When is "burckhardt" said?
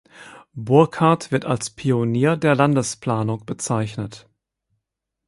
0.55-1.31